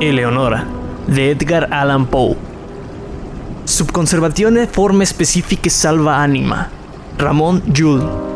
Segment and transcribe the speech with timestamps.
[0.00, 0.66] Eleonora,
[1.06, 2.34] de Edgar Allan Poe.
[3.64, 6.70] Subconservazione forma specifiche salva anima.
[7.18, 8.29] Ramón Jules.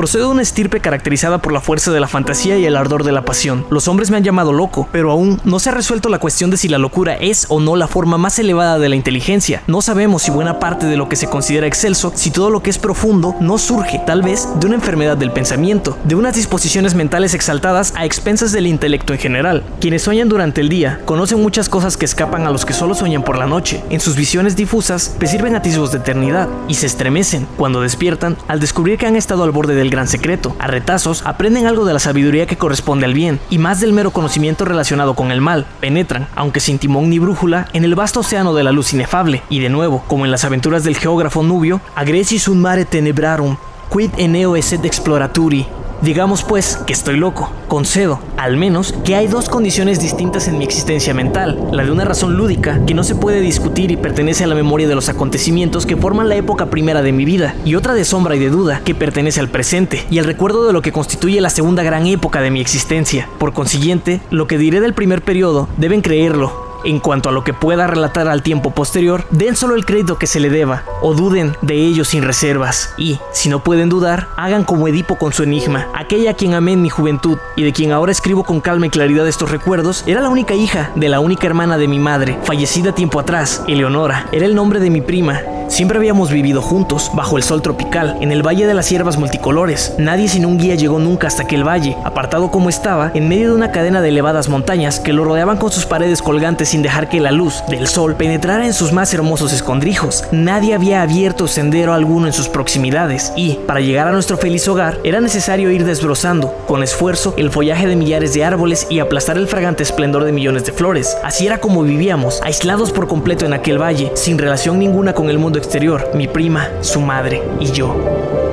[0.00, 3.12] Procedo de una estirpe caracterizada por la fuerza de la fantasía y el ardor de
[3.12, 3.66] la pasión.
[3.68, 6.56] Los hombres me han llamado loco, pero aún no se ha resuelto la cuestión de
[6.56, 9.62] si la locura es o no la forma más elevada de la inteligencia.
[9.66, 12.70] No sabemos si buena parte de lo que se considera excelso, si todo lo que
[12.70, 17.34] es profundo, no surge, tal vez, de una enfermedad del pensamiento, de unas disposiciones mentales
[17.34, 19.64] exaltadas a expensas del intelecto en general.
[19.82, 23.22] Quienes sueñan durante el día conocen muchas cosas que escapan a los que solo sueñan
[23.22, 23.84] por la noche.
[23.90, 28.96] En sus visiones difusas perciben atisbos de eternidad y se estremecen cuando despiertan al descubrir
[28.96, 30.56] que han estado al borde del gran secreto.
[30.58, 34.12] A retazos, aprenden algo de la sabiduría que corresponde al bien y más del mero
[34.12, 35.66] conocimiento relacionado con el mal.
[35.80, 39.60] Penetran, aunque sin timón ni brújula, en el vasto océano de la luz inefable y
[39.60, 43.56] de nuevo, como en las aventuras del geógrafo Nubio, agresis un mare tenebrarum,
[43.92, 45.66] quid eneo eset exploraturi,
[46.02, 47.50] Digamos pues que estoy loco.
[47.68, 51.68] Concedo, al menos, que hay dos condiciones distintas en mi existencia mental.
[51.72, 54.88] La de una razón lúdica, que no se puede discutir y pertenece a la memoria
[54.88, 58.34] de los acontecimientos que forman la época primera de mi vida, y otra de sombra
[58.34, 61.50] y de duda, que pertenece al presente, y al recuerdo de lo que constituye la
[61.50, 63.28] segunda gran época de mi existencia.
[63.38, 67.54] Por consiguiente, lo que diré del primer periodo, deben creerlo, en cuanto a lo que
[67.54, 71.56] pueda relatar al tiempo posterior, den solo el crédito que se le deba, o duden
[71.62, 72.94] de ello sin reservas.
[72.96, 75.88] Y, si no pueden dudar, hagan como Edipo con su enigma.
[75.94, 78.90] Aquella a quien amé en mi juventud y de quien ahora escribo con calma y
[78.90, 82.94] claridad estos recuerdos, era la única hija de la única hermana de mi madre, fallecida
[82.94, 84.26] tiempo atrás, Eleonora.
[84.32, 85.40] Era el nombre de mi prima,
[85.70, 89.94] Siempre habíamos vivido juntos, bajo el sol tropical, en el Valle de las Hierbas Multicolores.
[89.98, 93.54] Nadie sin un guía llegó nunca hasta aquel valle, apartado como estaba, en medio de
[93.54, 97.20] una cadena de elevadas montañas que lo rodeaban con sus paredes colgantes sin dejar que
[97.20, 100.24] la luz del sol penetrara en sus más hermosos escondrijos.
[100.32, 104.98] Nadie había abierto sendero alguno en sus proximidades y, para llegar a nuestro feliz hogar,
[105.04, 109.46] era necesario ir desbrozando, con esfuerzo, el follaje de millares de árboles y aplastar el
[109.46, 111.16] fragante esplendor de millones de flores.
[111.22, 115.38] Así era como vivíamos, aislados por completo en aquel valle, sin relación ninguna con el
[115.38, 118.49] mundo exterior, mi prima, su madre y yo.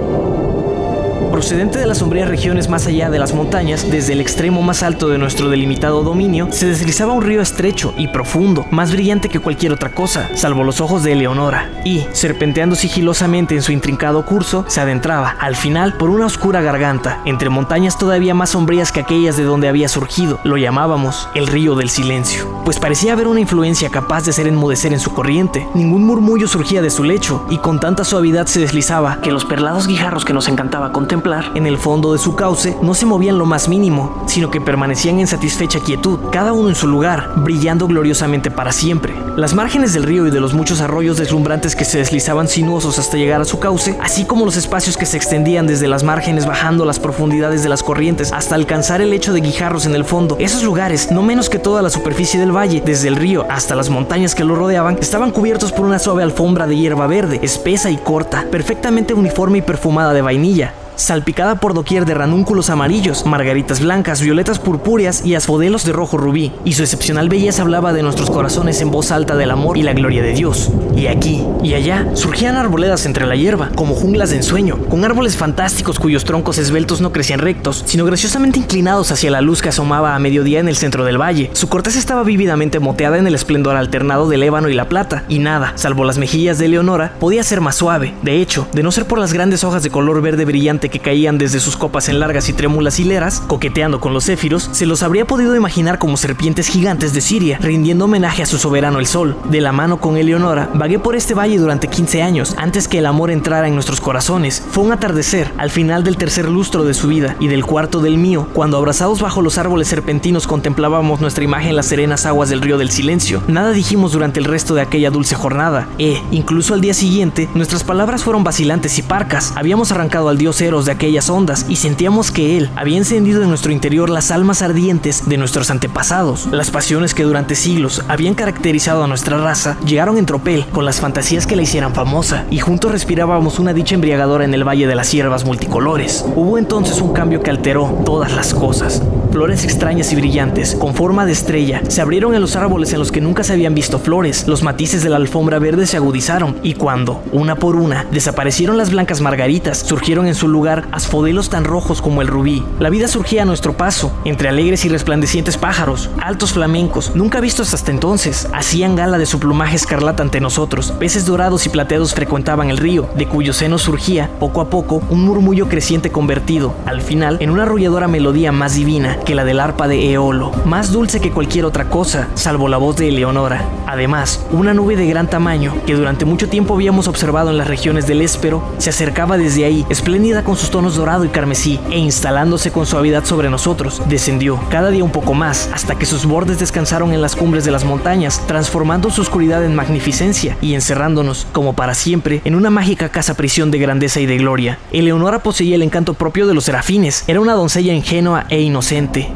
[1.38, 5.08] Procedente de las sombrías regiones más allá de las montañas, desde el extremo más alto
[5.08, 9.72] de nuestro delimitado dominio, se deslizaba un río estrecho y profundo, más brillante que cualquier
[9.72, 14.82] otra cosa, salvo los ojos de Eleonora, y, serpenteando sigilosamente en su intrincado curso, se
[14.82, 19.44] adentraba, al final, por una oscura garganta, entre montañas todavía más sombrías que aquellas de
[19.44, 20.40] donde había surgido.
[20.44, 24.92] Lo llamábamos el río del silencio, pues parecía haber una influencia capaz de hacer enmudecer
[24.92, 25.68] en su corriente.
[25.76, 29.86] Ningún murmullo surgía de su lecho, y con tanta suavidad se deslizaba que los perlados
[29.86, 33.46] guijarros que nos encantaba contemplar en el fondo de su cauce no se movían lo
[33.46, 38.50] más mínimo, sino que permanecían en satisfecha quietud, cada uno en su lugar, brillando gloriosamente
[38.50, 39.14] para siempre.
[39.36, 43.18] Las márgenes del río y de los muchos arroyos deslumbrantes que se deslizaban sinuosos hasta
[43.18, 46.86] llegar a su cauce, así como los espacios que se extendían desde las márgenes bajando
[46.86, 50.64] las profundidades de las corrientes hasta alcanzar el lecho de guijarros en el fondo, esos
[50.64, 54.34] lugares, no menos que toda la superficie del valle, desde el río hasta las montañas
[54.34, 58.46] que lo rodeaban, estaban cubiertos por una suave alfombra de hierba verde, espesa y corta,
[58.50, 64.60] perfectamente uniforme y perfumada de vainilla salpicada por doquier de ranúnculos amarillos, margaritas blancas, violetas
[64.60, 68.92] purpúreas y asfodelos de rojo rubí, y su excepcional belleza hablaba de nuestros corazones en
[68.92, 70.72] voz alta del amor y la gloria de Dios.
[70.96, 75.38] Y aquí y allá surgían arboledas entre la hierba, como junglas de ensueño, con árboles
[75.38, 80.16] fantásticos cuyos troncos esbeltos no crecían rectos, sino graciosamente inclinados hacia la luz que asomaba
[80.16, 81.52] a mediodía en el centro del valle.
[81.54, 85.40] Su corteza estaba vívidamente moteada en el esplendor alternado del ébano y la plata, y
[85.40, 88.14] nada, salvo las mejillas de Leonora, podía ser más suave.
[88.24, 91.38] De hecho, de no ser por las grandes hojas de color verde brillante que caían
[91.38, 95.26] desde sus copas en largas y trémulas hileras, coqueteando con los céfiros, se los habría
[95.26, 99.38] podido imaginar como serpientes gigantes de Siria, rindiendo homenaje a su soberano el sol.
[99.50, 103.06] De la mano con Eleonora, vagué por este valle durante 15 años, antes que el
[103.06, 104.64] amor entrara en nuestros corazones.
[104.72, 108.18] Fue un atardecer, al final del tercer lustro de su vida y del cuarto del
[108.18, 112.62] mío, cuando abrazados bajo los árboles serpentinos contemplábamos nuestra imagen en las serenas aguas del
[112.62, 113.42] río del silencio.
[113.48, 117.84] Nada dijimos durante el resto de aquella dulce jornada, e, incluso al día siguiente, nuestras
[117.84, 119.54] palabras fueron vacilantes y parcas.
[119.56, 123.50] Habíamos arrancado al dios Eros de aquellas ondas y sentíamos que él había encendido en
[123.50, 126.48] nuestro interior las almas ardientes de nuestros antepasados.
[126.52, 131.00] Las pasiones que durante siglos habían caracterizado a nuestra raza llegaron en tropel con las
[131.00, 134.96] fantasías que la hicieran famosa y juntos respirábamos una dicha embriagadora en el Valle de
[134.96, 136.26] las Hierbas multicolores.
[136.36, 139.02] Hubo entonces un cambio que alteró todas las cosas.
[139.32, 143.12] Flores extrañas y brillantes, con forma de estrella, se abrieron en los árboles en los
[143.12, 144.48] que nunca se habían visto flores.
[144.48, 148.90] Los matices de la alfombra verde se agudizaron y cuando, una por una, desaparecieron las
[148.90, 152.64] blancas margaritas, surgieron en su lugar asfodelos tan rojos como el rubí.
[152.80, 157.74] La vida surgía a nuestro paso, entre alegres y resplandecientes pájaros, altos flamencos, nunca vistos
[157.74, 160.94] hasta entonces, hacían gala de su plumaje escarlata ante nosotros.
[161.00, 165.26] Peces dorados y plateados frecuentaban el río, de cuyo seno surgía, poco a poco, un
[165.26, 169.88] murmullo creciente convertido, al final, en una arrulladora melodía más divina que la del arpa
[169.88, 173.64] de Eolo, más dulce que cualquier otra cosa, salvo la voz de Eleonora.
[173.86, 178.08] Además, una nube de gran tamaño, que durante mucho tiempo habíamos observado en las regiones
[178.08, 182.72] del Éspero, se acercaba desde ahí, espléndida con sus tonos dorado y carmesí, e instalándose
[182.72, 187.14] con suavidad sobre nosotros, descendió cada día un poco más, hasta que sus bordes descansaron
[187.14, 191.94] en las cumbres de las montañas, transformando su oscuridad en magnificencia y encerrándonos, como para
[191.94, 194.80] siempre, en una mágica casa prisión de grandeza y de gloria.
[194.92, 198.62] Eleonora poseía el encanto propio de los serafines, era una doncella ingenua e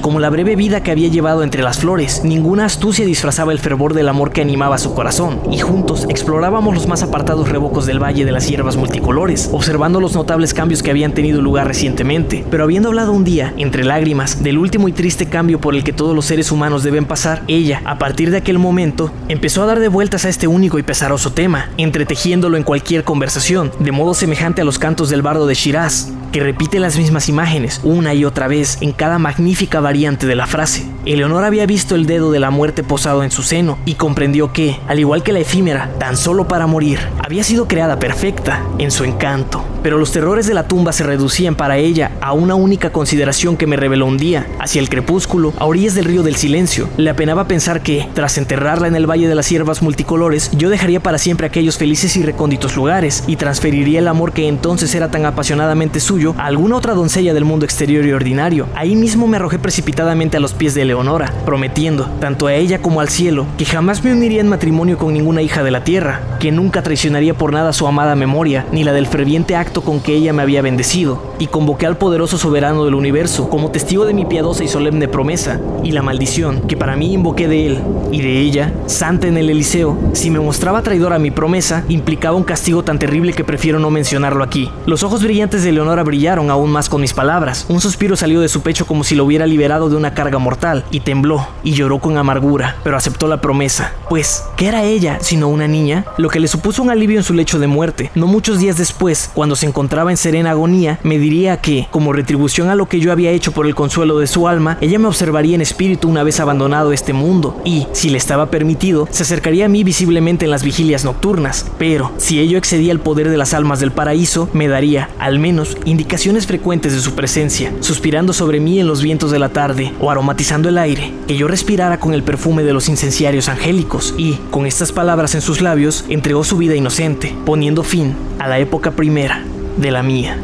[0.02, 3.94] como la breve vida que había llevado entre las flores, ninguna astucia disfrazaba el fervor
[3.94, 8.26] del amor que animaba su corazón, y juntos explorábamos los más apartados rebocos del valle
[8.26, 12.46] de las hierbas multicolores, observando los notables cambios que habían tenido lugar recientemente.
[12.50, 15.94] Pero habiendo hablado un día, entre lágrimas, del último y triste cambio por el que
[15.94, 19.80] todos los seres humanos deben pasar, ella, a partir de aquel momento, empezó a dar
[19.80, 24.62] de vueltas a este único y pesaroso tema, entretejiéndolo en cualquier conversación, de modo semejante
[24.62, 28.48] a los cantos del bardo de Shiraz, que repite las mismas imágenes una y otra
[28.48, 30.86] vez en cada magnífica variante de la frase.
[31.06, 34.80] Eleonora había visto el dedo de la muerte posado en su seno y comprendió que,
[34.88, 39.04] al igual que la efímera, tan solo para morir, había sido creada perfecta en su
[39.04, 39.64] encanto.
[39.84, 43.68] Pero los terrores de la tumba se reducían para ella a una única consideración que
[43.68, 46.88] me reveló un día, hacia el crepúsculo, a orillas del río del silencio.
[46.98, 51.02] Le apenaba pensar que, tras enterrarla en el valle de las hierbas multicolores, yo dejaría
[51.02, 55.26] para siempre aquellos felices y recónditos lugares y transferiría el amor que entonces era tan
[55.26, 58.68] apasionadamente suyo a alguna otra doncella del mundo exterior y ordinario.
[58.76, 63.02] Ahí mismo me arrojé precipitadamente a los pies de Leonora, prometiendo, tanto a ella como
[63.02, 66.52] al cielo, que jamás me uniría en matrimonio con ninguna hija de la tierra, que
[66.52, 70.34] nunca traicionaría por nada su amada memoria, ni la del ferviente acto con que ella
[70.34, 74.66] me había bendecido, y convoqué al poderoso soberano del universo como testigo de mi piadosa
[74.66, 77.80] y solemne promesa, y la maldición que para mí invoqué de él
[78.12, 82.36] y de ella, santa en el Eliseo, si me mostraba traidor a mi promesa, implicaba
[82.36, 84.70] un castigo tan terrible que prefiero no mencionarlo aquí.
[84.86, 88.50] Los ojos brillantes de Leonora brillaron aún más con mis palabras, un suspiro salió de
[88.50, 92.00] su pecho como si lo hubiera liberado de una carga mortal, y tembló, y lloró
[92.00, 96.06] con amargura, pero aceptó la promesa, pues, ¿qué era ella sino una niña?
[96.18, 99.30] Lo que le supuso un alivio en su lecho de muerte, no muchos días después,
[99.34, 103.12] cuando se encontraba en serena agonía, me diría que, como retribución a lo que yo
[103.12, 106.40] había hecho por el consuelo de su alma, ella me observaría en espíritu una vez
[106.40, 110.64] abandonado este mundo y, si le estaba permitido, se acercaría a mí visiblemente en las
[110.64, 111.68] vigilias nocturnas.
[111.78, 115.78] Pero, si ello excedía el poder de las almas del paraíso, me daría, al menos,
[115.86, 120.10] indicaciones frecuentes de su presencia, suspirando sobre mí en los vientos de la tarde o
[120.10, 124.66] aromatizando el aire, que yo respirara con el perfume de los incenciarios angélicos y, con
[124.66, 129.46] estas palabras en sus labios, entregó su vida inocente, poniendo fin a la época primera
[129.78, 130.38] de la mía.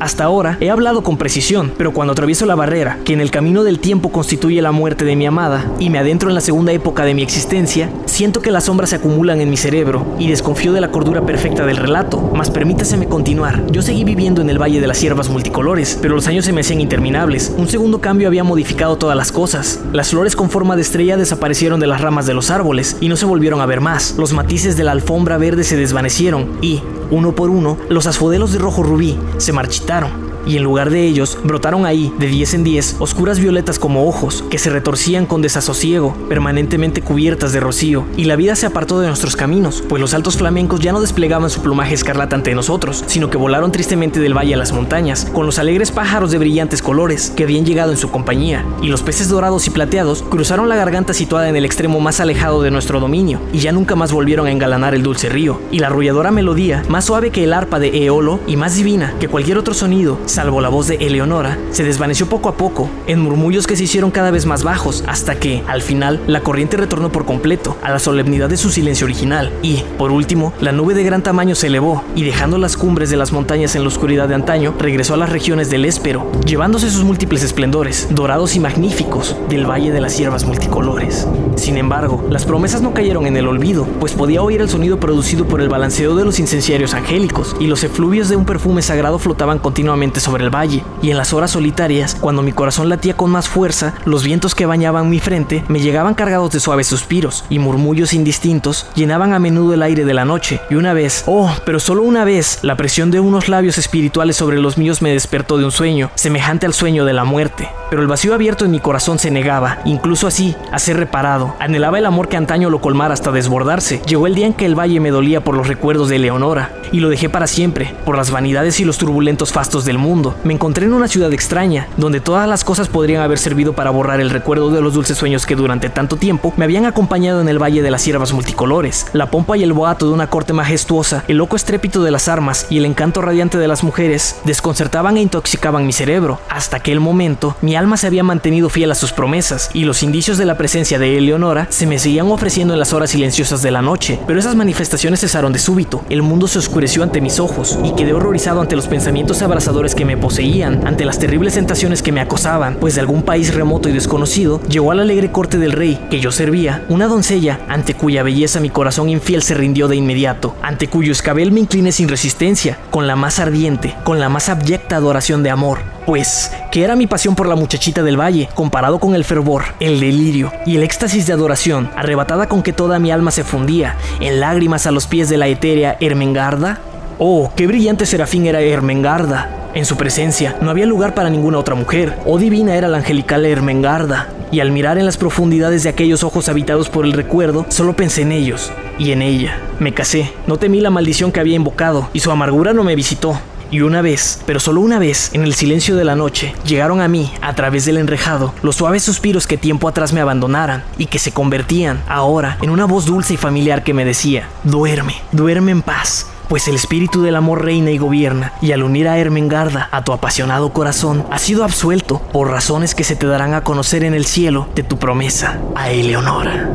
[0.00, 3.64] Hasta ahora he hablado con precisión, pero cuando atravieso la barrera, que en el camino
[3.64, 7.04] del tiempo constituye la muerte de mi amada, y me adentro en la segunda época
[7.04, 10.80] de mi existencia, siento que las sombras se acumulan en mi cerebro y desconfío de
[10.80, 12.18] la cordura perfecta del relato.
[12.34, 13.62] Mas permítaseme continuar.
[13.70, 16.62] Yo seguí viviendo en el Valle de las Hierbas Multicolores, pero los años se me
[16.62, 17.52] hacían interminables.
[17.58, 19.80] Un segundo cambio había modificado todas las cosas.
[19.92, 23.16] Las flores con forma de estrella desaparecieron de las ramas de los árboles y no
[23.16, 24.14] se volvieron a ver más.
[24.16, 26.80] Los matices de la alfombra verde se desvanecieron y,
[27.10, 31.06] uno por uno, los asfodelos de rojo rubí se marchitaron visitaron y en lugar de
[31.06, 35.42] ellos brotaron ahí, de 10 en 10, oscuras violetas como ojos, que se retorcían con
[35.42, 40.14] desasosiego, permanentemente cubiertas de rocío, y la vida se apartó de nuestros caminos, pues los
[40.14, 44.36] altos flamencos ya no desplegaban su plumaje escarlata ante nosotros, sino que volaron tristemente del
[44.36, 47.98] valle a las montañas, con los alegres pájaros de brillantes colores que habían llegado en
[47.98, 52.00] su compañía, y los peces dorados y plateados cruzaron la garganta situada en el extremo
[52.00, 55.60] más alejado de nuestro dominio, y ya nunca más volvieron a engalanar el dulce río,
[55.70, 59.28] y la arrulladora melodía, más suave que el arpa de Eolo y más divina que
[59.28, 63.66] cualquier otro sonido, salvo la voz de Eleonora, se desvaneció poco a poco, en murmullos
[63.66, 67.24] que se hicieron cada vez más bajos, hasta que, al final, la corriente retornó por
[67.24, 71.22] completo a la solemnidad de su silencio original, y, por último, la nube de gran
[71.22, 74.74] tamaño se elevó, y dejando las cumbres de las montañas en la oscuridad de antaño,
[74.78, 79.90] regresó a las regiones del Éspero, llevándose sus múltiples esplendores, dorados y magníficos, del Valle
[79.90, 81.26] de las Hierbas Multicolores.
[81.56, 85.46] Sin embargo, las promesas no cayeron en el olvido, pues podía oír el sonido producido
[85.46, 89.58] por el balanceo de los incenciarios angélicos, y los efluvios de un perfume sagrado flotaban
[89.58, 93.48] continuamente sobre el valle, y en las horas solitarias, cuando mi corazón latía con más
[93.48, 98.12] fuerza, los vientos que bañaban mi frente me llegaban cargados de suaves suspiros, y murmullos
[98.12, 102.02] indistintos llenaban a menudo el aire de la noche, y una vez, oh, pero solo
[102.02, 105.72] una vez, la presión de unos labios espirituales sobre los míos me despertó de un
[105.72, 107.68] sueño, semejante al sueño de la muerte.
[107.88, 111.56] Pero el vacío abierto en mi corazón se negaba, incluso así, a ser reparado.
[111.58, 114.00] Anhelaba el amor que antaño lo colmara hasta desbordarse.
[114.06, 117.00] Llegó el día en que el valle me dolía por los recuerdos de Leonora, y
[117.00, 120.54] lo dejé para siempre, por las vanidades y los turbulentos fastos del mundo mundo, me
[120.54, 124.30] encontré en una ciudad extraña, donde todas las cosas podrían haber servido para borrar el
[124.30, 127.80] recuerdo de los dulces sueños que durante tanto tiempo me habían acompañado en el Valle
[127.80, 131.54] de las Hierbas Multicolores, la pompa y el boato de una corte majestuosa, el loco
[131.54, 135.92] estrépito de las armas y el encanto radiante de las mujeres desconcertaban e intoxicaban mi
[135.92, 136.40] cerebro.
[136.48, 140.38] Hasta aquel momento, mi alma se había mantenido fiel a sus promesas y los indicios
[140.38, 143.80] de la presencia de Eleonora se me seguían ofreciendo en las horas silenciosas de la
[143.80, 147.92] noche, pero esas manifestaciones cesaron de súbito, el mundo se oscureció ante mis ojos y
[147.92, 152.20] quedé horrorizado ante los pensamientos abrasadores que me poseían, ante las terribles tentaciones que me
[152.20, 156.00] acosaban, pues de algún país remoto y desconocido llegó a la alegre corte del rey
[156.10, 160.54] que yo servía, una doncella ante cuya belleza mi corazón infiel se rindió de inmediato,
[160.62, 164.96] ante cuyo escabel me incliné sin resistencia, con la más ardiente, con la más abyecta
[164.96, 165.78] adoración de amor.
[166.06, 170.00] Pues, que era mi pasión por la muchachita del valle, comparado con el fervor, el
[170.00, 174.40] delirio y el éxtasis de adoración, arrebatada con que toda mi alma se fundía, en
[174.40, 176.80] lágrimas a los pies de la etérea Ermengarda?
[177.22, 179.50] Oh, qué brillante serafín era Ermengarda.
[179.74, 182.16] En su presencia no había lugar para ninguna otra mujer.
[182.24, 184.30] Oh divina era la angelical Ermengarda.
[184.50, 188.22] Y al mirar en las profundidades de aquellos ojos habitados por el recuerdo, solo pensé
[188.22, 189.58] en ellos y en ella.
[189.80, 193.38] Me casé, no temí la maldición que había invocado y su amargura no me visitó.
[193.70, 197.08] Y una vez, pero solo una vez, en el silencio de la noche, llegaron a
[197.08, 201.18] mí, a través del enrejado, los suaves suspiros que tiempo atrás me abandonaran y que
[201.18, 205.82] se convertían, ahora, en una voz dulce y familiar que me decía, duerme, duerme en
[205.82, 210.02] paz, pues el espíritu del amor reina y gobierna, y al unir a Ermengarda a
[210.02, 214.14] tu apasionado corazón, has sido absuelto por razones que se te darán a conocer en
[214.14, 216.68] el cielo de tu promesa a Eleonora.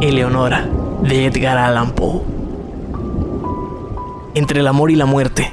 [0.00, 0.68] Eleonora,
[1.02, 2.22] de Edgar Allan Poe.
[4.34, 5.52] Entre el amor y la muerte.